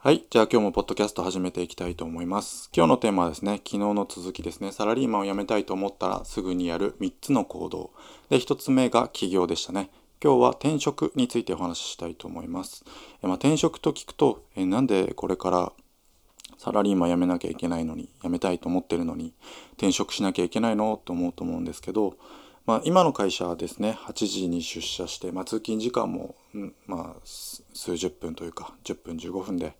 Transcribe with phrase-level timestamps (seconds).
[0.00, 0.24] はい。
[0.30, 2.70] じゃあ今日もポッドキャスト始めていきたいと思います。
[2.72, 7.90] 今日のテーマはですね、昨日の続きですね、サラリーマンを辞めたいと思ったらすぐにやる3つの行動。
[8.30, 9.90] で、1つ目が起業でしたね。
[10.22, 12.84] 今日は転職についてお話ししたいと思います。
[13.24, 15.72] えまあ、転職と聞くとえ、なんでこれから
[16.58, 19.32] サラリーマン辞めなきゃいけないのに、辞めたいと思ってるのに、
[19.78, 21.02] 転職しなきゃいけないの？
[21.04, 22.14] と思うと思うんですけど、
[22.68, 29.72] まあ、今の会社はですね8時に出社して、まあ、通勤時間も、うんまあ、数十分というか10分15分で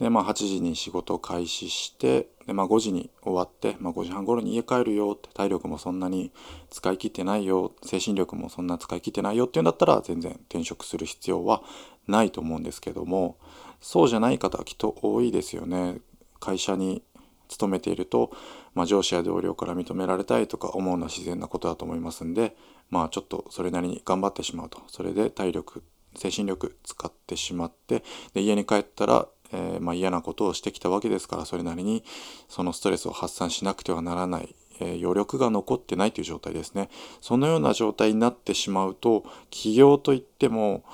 [0.00, 6.32] で、まあ、8時に仕事を開始してで、まあ、5時に終わって、まあ、5時半頃に家帰るよって体力もそんなに
[6.70, 11.62] 使い切ってないよ精神力もそんな使い切ってないよっていうんだったら全然転職する必要は
[12.08, 13.36] ないと思うんですけども
[13.82, 15.98] そうじゃない方はきっと多いですよね。
[16.40, 17.02] 会社に
[17.48, 18.30] 勤めていると、
[18.74, 22.56] まあ、上司や同僚から認められたいとか思うのは自然なことだと思いますんで
[22.90, 24.82] まあちょっとそれなりに頑張ってしまうと。
[24.88, 25.82] それで体力
[26.16, 28.02] 精神力使ってしまって
[28.34, 32.04] で家に帰ったら、えー、まあ、嫌なことをしてきたわけですからそれなりに
[32.48, 36.88] そのストレスを発散しなくてはならない、え、余力が残ってないという状態ですね。
[37.20, 40.84] そのような状態になってしまうと起業といっても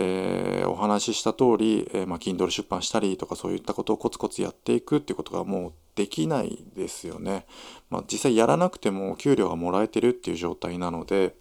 [0.00, 7.46] えー、お話しした通り、えー、まあ、Kindle 出版したりとかそういったことをコツコツやっていくっていうことがもうできないですよね。
[7.90, 11.36] まあ、実際やらなくても給料がもらえてるっていう状態なので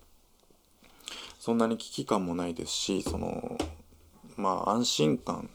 [1.39, 3.57] そんなに危機感もないですしその
[4.37, 5.49] まあ安心感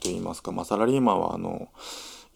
[0.00, 1.68] といいますか、まあ、サラリーマンはあの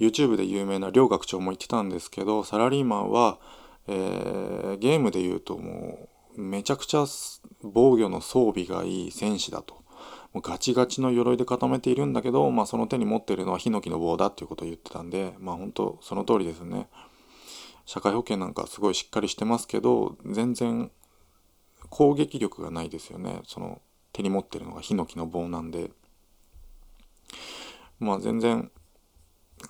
[0.00, 3.39] YouTube で有名な両学長も言ってたんですけどサラリーマンは、
[3.87, 7.05] えー、ゲームで言うともうめちゃくちゃ
[7.62, 9.85] 防御の装備がいい戦士だと。
[10.36, 16.88] もうガチガチの鎧で固めているんだけど、まあ、その手に持っているのはヒノキの棒だっていうことを言ってたんでまあ本当その通りですね。
[17.86, 20.90] 社会保険なんかすごいしっかりしてますけど全然
[21.88, 23.40] 攻撃力がないですよね。
[23.46, 23.80] その
[24.12, 25.90] 手に持ってるのがヒノキの棒なんで。
[27.98, 28.70] まあ全然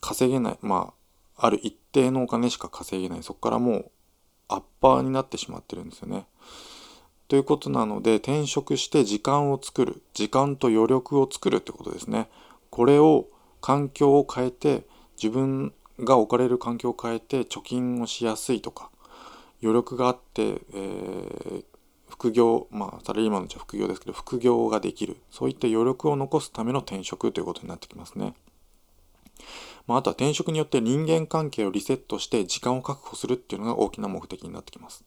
[0.00, 0.58] 稼げない。
[0.62, 0.94] ま
[1.36, 3.22] あある一定のお金しか稼げない。
[3.22, 3.90] そこからもう
[4.48, 6.26] アッパーになってしまってるんですよね。
[7.28, 12.28] ということなので転職して時間を作る時間と余力を作るってことですね。
[12.70, 13.26] これを
[13.60, 14.86] 環境を変えて
[15.20, 18.90] 自分が置かれる環境を変えて貯金をしやすいとか
[19.62, 21.64] 余力があって、えー、
[22.08, 28.34] 副業まあサラリーマンのうちは副業ですけど副業ができるそういった余力を残すための転職ということになってきますね。
[29.86, 35.04] まあ、あとは転職によって人間関係をリセットして時間を確保するっていうのが大きな目的になってきます。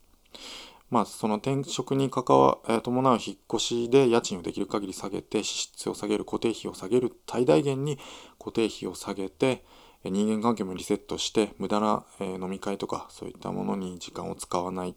[0.89, 7.99] まあ、その転職に関わ、え伴う引っ越しで家賃をできる限り下げて支出を下げる固定費を下げる最大限に
[8.39, 9.63] 固定費を下げて
[10.03, 14.95] 人間関係もリセットして無駄な、え飲み会とかそういったものに時間を使わない。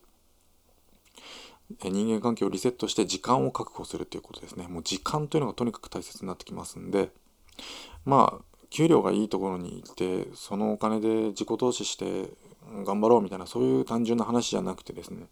[1.83, 4.69] 人間関係をリセットして時間を確保するということですね。
[4.69, 7.11] もう時間というのがとにかく大切になってきますんで。
[8.05, 12.31] まあ給料がいいところに行ってそのお金で自己投資して
[12.85, 15.27] 頑張ろうみたいなそういう単純な話じゃなくてですね。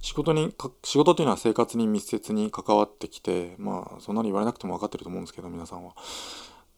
[0.00, 0.54] 仕事に
[0.84, 5.94] 仕事というのは生活に密接に関わってきてまあそんなに言われなくても分かってると思うんですけど皆さんは。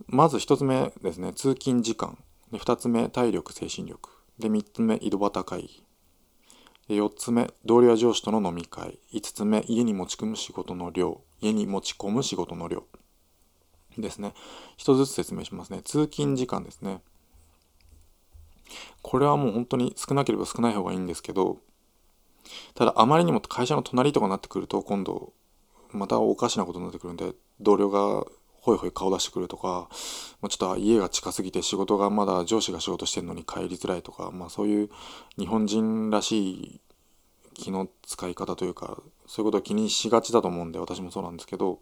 [0.06, 2.18] まず1つ目ですね通勤時間。
[2.50, 4.10] で2つ目体力精神力。
[4.38, 5.84] で3つ目井戸端会議。
[6.88, 8.98] で4つ目同僚や上司との飲み会。
[9.12, 11.20] 5つ目家に持ち込む仕事の量。
[11.40, 12.84] 家に持ち込む仕事の量。
[13.98, 14.34] ですね。
[14.78, 15.82] 1つずつ説明しますね。
[15.84, 17.02] 通勤時間ですね。
[19.02, 21.58] これはもう本当に少なければ少ない方がいいんですけど
[22.74, 25.32] ただあまりにも会社の隣とかになってくると今度
[25.92, 28.24] またおかしなことになってくるんで同僚が
[28.60, 29.88] ほいほい顔出してくるとか、
[30.40, 34.90] まあ、ちょっと家が近すぎて仕事がまだ上司が仕事してるのに帰りづらいとか、まあ、そういう
[35.38, 36.80] 日本人らしい
[37.54, 41.80] 気の使い方というかそういうことを気にしがちだと思うんで私もそうなんですけど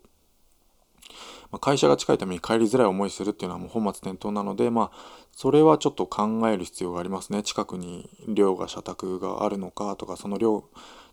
[1.50, 7.42] ま、会社が近いために帰りづらい思いするっていうのはもう本末転倒なので、まあ、それはちょっと考える必要がありますね。
[7.42, 10.64] 近くに寮が社宅があるのかとか、その寮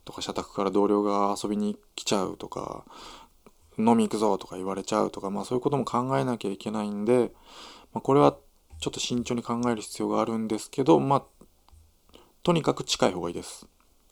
[0.03, 2.85] とか社宅から同僚が遊びに来ちゃうとか、
[3.77, 7.31] 飲み行くぞとか言われちゃうとか、まあそういうことも考えなきゃいけないんで、
[7.93, 8.37] まあ、これは
[8.79, 13.67] ちょっと慎重に考える必要があるんですけど、まあ、とにかく近い方がいいです。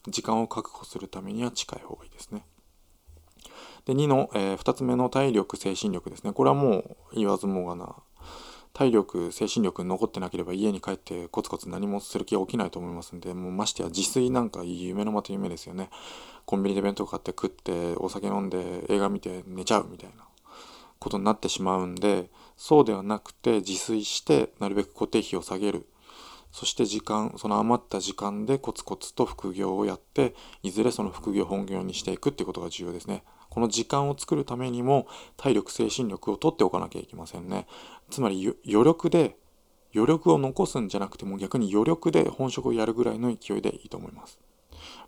[0.07, 2.45] 時間を確保するためには近い方がいいですね。
[3.85, 6.33] で2の、えー、2つ目の体力精神力ですね。
[6.33, 7.95] これはもう言わずもがな。
[8.73, 15.89] 体力精神力残ってなければ家に帰ってコツコツ何もする気は起きないと思いますんでもうましてや自炊なんか夢のまた夢ですよね。
[16.45, 20.25] コンビニで弁当買って食ってお酒飲んで映画見て寝ちゃうみたいな
[20.99, 25.87] ことになってしまうんでそうではなくて自炊してなるべく固定費を下げる。
[26.51, 33.23] そして時間その余った時間でコツコツと副業をやっていずれその副業本業にしていくっていうことが重要ですね。
[33.53, 35.07] この時間を作るためにも
[35.37, 37.67] 体力精神力を取っておかなきゃいけませんね。
[38.09, 39.35] つまり余力で
[39.93, 44.39] 余力を残すんじゃなくても逆に余力で本職をやるぐらいの勢いでいいと思います、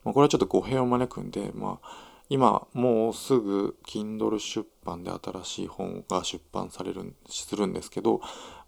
[0.03, 8.21] まあ、これはちょっと語弊を招くんでまあ今もうすぐ Kindle 出版で新しい本が出版されるするんですけど、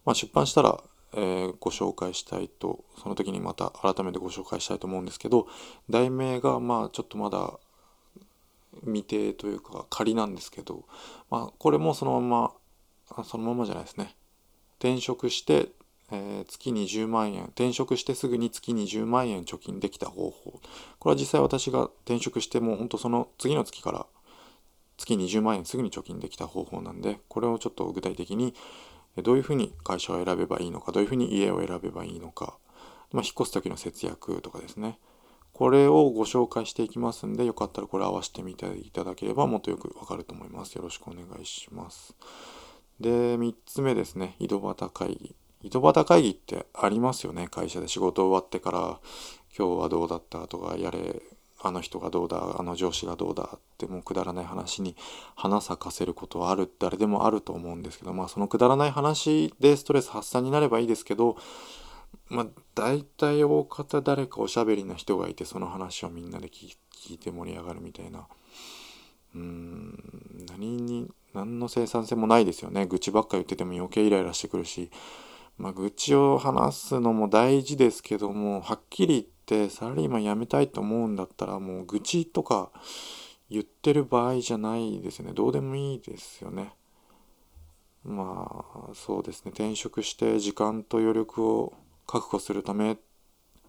[0.06, 0.82] まあ、出版したら
[1.14, 5.48] えー、ご紹介したいとその時にまた改めてご紹介したいと思うんですけど
[5.90, 7.58] 題名がまあちょっとまだ
[8.84, 10.86] 未定というか仮なんですけど、
[11.30, 12.54] まあ、これもそのま
[13.16, 14.16] まそのままじゃないですね。
[14.80, 15.70] 転職して、
[16.12, 20.60] えー、月に10万円転職してすぐに月に10万円貯金できた方法。
[21.00, 24.06] これは実際私が転職してもうほんとその次の月から
[24.98, 28.54] 月20万円すぐに貯金できた方法なんでこれをちょっと具体的に
[29.24, 32.58] どういうふうに会社を選べばいいのかどういうふうに家を選べばいいのか、
[33.12, 35.00] まあ、引っ越す時の節約とかですね。
[35.58, 40.74] これをご紹介していきますんでよかったらこれ合わせてみていただければもっとよくわかると思います。
[40.74, 42.14] よろしくお願いします。
[43.00, 44.36] で3つ目ですね。
[44.38, 45.36] 井戸端会議。
[45.64, 47.88] 井戸端会議ってありますよね会社で。
[47.88, 49.00] 仕事終わってから
[49.58, 51.24] 今日はどうだったとかやれ
[51.60, 54.96] あの人がどうだあの上司がどうだってもうくだらない話に
[55.36, 61.36] 花咲かせることはある誰でもあると思うんですけどまあそのくだらない話でストレス発散になればいいですけど
[62.30, 66.76] まあ大体大方誰かおしゃべりな人がいてその話をみんなで聞
[67.14, 68.28] いて盛り上がるみたいな。
[69.36, 72.86] うん何に何の生産性もないですよね。
[72.86, 74.90] 愚痴ばっか言ってても余計イライラしてくるし。
[75.58, 82.70] まあ愚痴を話すのも大事ですけどもはっきり言ってってサラリーマン辞めたいと思うんだったらもう愚痴とか
[83.50, 85.32] 言ってる場合じゃないですね。
[85.34, 86.74] どうでもいいですよね。
[88.04, 89.52] まあそうですね。
[89.52, 91.74] 転職して時間と余力を
[92.08, 92.98] 確保するため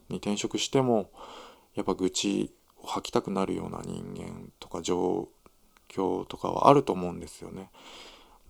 [0.09, 1.11] に転職しても
[1.75, 5.29] やっぱ愚痴を吐きたくなるような人間とか状
[5.89, 7.71] 況とかはあると思うんですよね。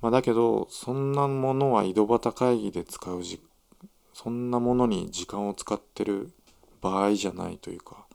[0.01, 3.41] まあ、だけどそんなものは井戸端会議で使うじ
[4.13, 6.31] そんなものに時間を使ってる
[6.81, 8.07] 場合じゃないというか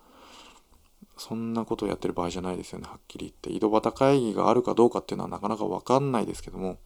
[1.17, 6.77] そんなことをやってる場合じゃないですよねはっきり言って井戸端会議があるかどうかっていうのはなかなか分かんないですけども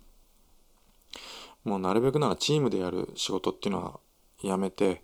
[1.63, 3.99] もうなるべくならチームでやる仕事っていうのは
[4.43, 5.01] やめて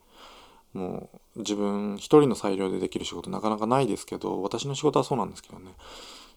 [0.74, 5.72] もう自分一人の裁量でできる仕事なかなかないですけど私の仕事はそうなんですけどね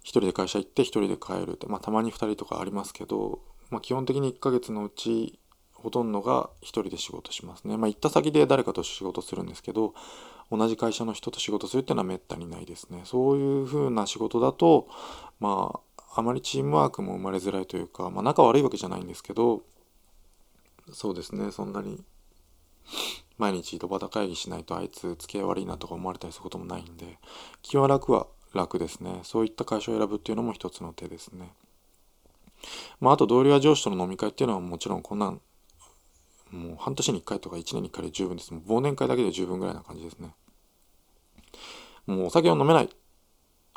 [0.03, 3.41] 一人で会社行って一人で帰るってまあたまに二人とかありますけど、
[3.71, 5.39] まあ、基本的に1ヶ月のうち
[5.87, 7.77] ほとんどが一人で仕事しますね。
[7.77, 9.95] まあ、行った先で誰かと仕事するんですけど、
[10.51, 13.03] 同じ会社の人と仕事するっていうのはめったにないですね。
[13.05, 14.89] そういう風な仕事だと、
[15.39, 19.63] まあ、あまりチームワークも生まれづらいというか、まあ、仲悪いわけじゃないんですけど、
[20.93, 22.03] そうですね、そんなに
[23.39, 27.19] 毎日井戸端会議しないとあいつ付き合い悪いなとか思われたりすることもないんで、
[27.63, 29.21] 気は楽は楽ですね。
[29.23, 31.53] そういった会社を選ぶっていうのも一つの手ですね。
[33.01, 35.41] まあ、あと同僚や上司との飲み会っていうのはもちろんこんなん
[36.51, 38.53] もう半年に1回とか1年に1回で十分です。
[38.53, 40.35] もう忘年会だけで十分ぐらいな感じですね。
[42.07, 42.89] もうお酒を飲めない。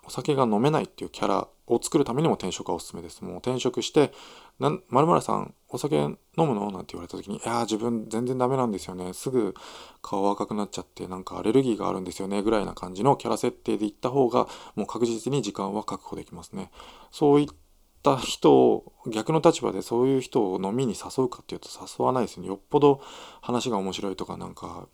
[0.05, 3.23] お酒が飲めないっていうキャラを作るためにも転職がおすすめです。
[3.23, 4.11] もう転職して、
[4.59, 6.71] まるまるさん、お酒飲むの？
[6.71, 9.13] なんて言われた時に、いや自分全然ダメなんですよね。
[9.13, 9.55] すぐ
[10.01, 12.41] 顔赤くなっちゃって、なんかアレルギーがあるんですよね。
[12.41, 16.71] ぐらいな感じのキャラ設定でいった方が、もう確実に時間は確保できますね。
[17.11, 17.47] そういっ
[18.01, 23.01] た人を逆の立場でそういう人を飲みに誘うかっていうと誘わないですねよっぽど
[23.41, 24.87] 話が面白いとかなんか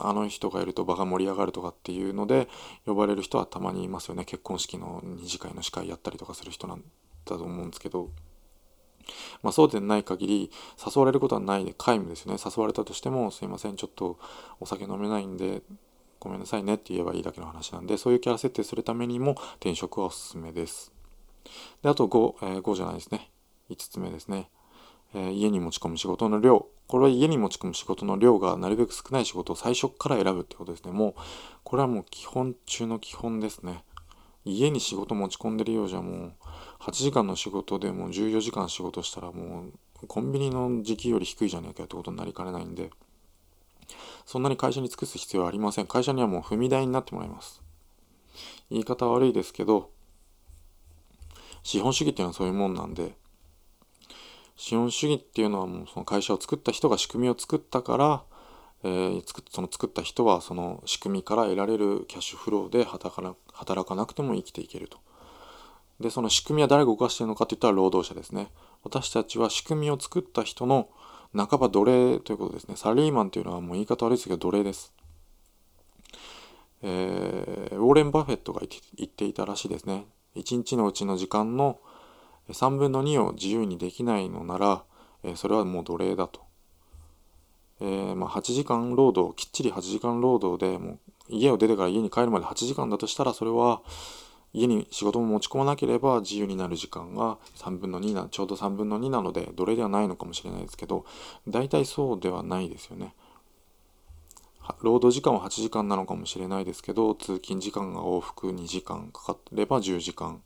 [0.00, 2.48] あの人がいると場が盛り上がるとかっていうので
[2.84, 6.82] 呼ばれる人はたまにいますよね結婚式の二次会の司会やったりとかする人なん
[7.24, 8.10] だと思うんですけど
[9.42, 10.50] まあそうでない限り
[10.84, 14.18] 誘われることはないで皆無ですよね誘われたとしてもすいませんちょっと
[14.60, 15.62] お酒飲めないんで
[16.20, 20.92] ごめんなさいねって言えばいいだけの話なんでそういうキャラ設定するためにも転職はおすすめです。
[21.82, 23.30] であと5、えー、5じゃないですね。
[23.70, 24.50] 5つ目ですね。
[25.14, 26.66] えー、家に持ち込む仕事の量。
[26.86, 30.92] これは家に持ち込む仕事の量がなるべく少ない仕事を最初から選ぶってことですね。
[30.92, 31.14] もう、
[31.62, 33.84] これはもう基本中の基本ですね。
[34.44, 36.32] 家に仕事持ち込んでるようじゃもう、
[36.80, 39.64] 8時間の仕事でも14時間仕事したらも
[40.02, 42.90] う、コンビニの時給より低いじゃねえかよってことになりかねないんで、
[44.26, 45.86] そんなに会社に尽くす必要はありません。
[45.86, 47.62] 会社にはもう踏み台になってもらいます。
[48.70, 49.90] 言い方悪いですけど、
[51.62, 53.14] 資本主義っていうのはそういうもんなんで
[54.56, 58.24] 資本主義っていうのはもうその会社を作った人が仕組みを作ったから、
[58.84, 64.98] えー、その作った人はその仕組みから得られるキャッシュフローで働かな働かなくても生きていけると。
[66.00, 68.50] でその仕組みは誰が動かしているのかって言ったら労働者ですね。
[68.84, 70.88] 私たちは仕組みを作った人の
[71.36, 72.76] 半ば奴隷ということですね。
[72.76, 74.94] サラリーマンというのはもう言い方悪いですけど奴隷です。
[76.82, 78.60] えー、ウォーレン・バフェットが
[78.96, 80.06] 言っていたらしいですね。
[80.36, 81.80] 1日のうちの時間の
[82.48, 84.84] 3分の2を自由にできないのなら、
[85.24, 86.47] えそれはもう奴隷だと。
[87.80, 93.82] えー、まあ、8時間労働きっちり8時間労働でもう家を出てから家に帰るまで8時間だとしたらそれは
[94.52, 101.04] 家に仕事も持ち込まなければ自由になる時間が3分の2なちょうど3分の2なので奴隷ではないのかもしれないですけど
[101.46, 103.14] 大体そうではないですよね。
[104.82, 110.42] 労働時間は8時間なのかもしれないですけど通勤時間が往復2時間かかれば10時間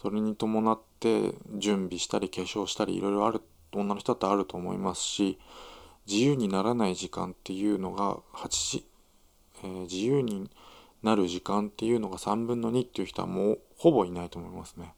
[0.00, 3.40] それに伴って準備したり化粧したりいろいろある
[3.72, 5.38] 女の人だってあると思いますし
[6.06, 8.86] 自由にならない時間っていうのが8時、
[9.62, 10.50] えー、自由に
[11.02, 14.94] なる時間っていうのが3分の2っていう人はもうほぼいないと思いますね。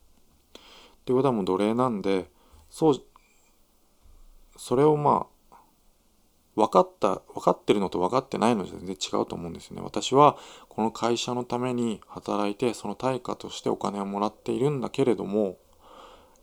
[0.56, 0.60] っ
[1.04, 2.30] ていうことはもう奴隷なんで
[2.70, 3.02] そう
[4.56, 5.56] それをまあ
[6.56, 9.82] 分かった分かってるのと分かってないのじゃ全然違うと思うんですよね。
[9.82, 10.36] 私は
[10.68, 15.58] この会社のために働いてその対価としてお金をもらっているんだけれども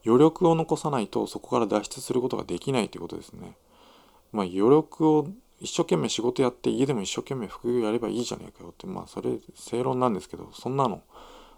[0.05, 3.55] 余力を残さないとそこから脱出することができないということですね。
[4.31, 5.27] まあ余力を
[5.59, 11.01] 一生懸命仕事やって家でも一生懸命副業やればいいじゃねえかよってまあそれ正論なんですけどそんなの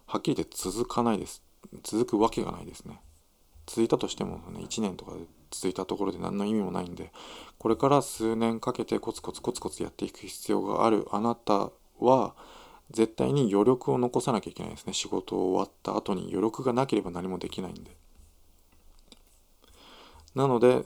[0.06, 1.42] はっきり言って続かないです。
[1.84, 3.00] 続くわけがないですね。
[3.65, 5.20] 続いたとしても、ね、1年とかで
[5.51, 7.12] 続いたところで何の意味もないんで
[7.58, 12.34] これから数年かけてコツコツコツコツやっていく必要があるあなたは
[12.92, 17.92] 絶対に余力を残さなきゃいけないですね仕事終わった後に余力がなければ何もできないんで
[20.36, 20.84] なので、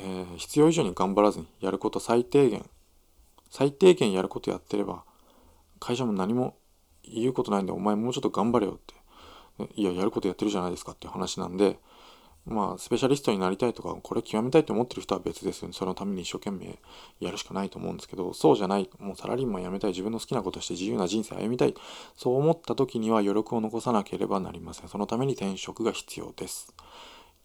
[0.00, 2.64] えー、必要以上に頑張らずにやること最低限
[3.50, 5.04] 最低限やることやってれば
[5.80, 6.56] 会社も何も
[7.02, 8.94] 言うことないんでお前もうちょっと頑張れよって
[9.74, 11.78] いややることやってるじゃないですかっていう話なんで
[12.46, 15.74] まあ、スペシャリストになりたいとか、これ極めたいと思ってる人は別ですよね。
[15.74, 16.78] そのために一生懸命
[17.18, 21.74] やるしかないと思うんですけど、そうじゃない、もうサラリーマン辞めたい、自分の好きなことして自由な人生歩みたい、
[22.14, 24.88] そう思った時には余力を残さなければなりません。
[24.88, 26.72] そのために転職が必要です。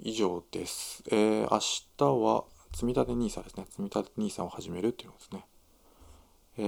[0.04, 1.04] 以上です。
[1.12, 1.60] えー、明
[1.98, 2.44] 日は
[2.74, 3.66] 積立 NISA ですね。
[3.70, 5.46] 積立 NISA を始めるっていうのですね。
[6.58, 6.62] え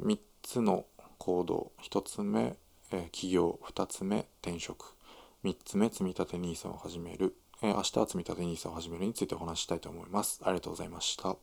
[0.00, 0.86] ー、3つの
[1.18, 1.72] 行動。
[1.82, 2.56] 1つ目、
[2.92, 3.58] えー、起業。
[3.64, 4.94] 2つ目、転職。
[5.44, 7.34] 3つ目、積立 NISA を始める。
[7.62, 10.40] えー、明日は積立 NISA を始めるについてお話したいと思います。
[10.44, 11.36] ありがとうございました。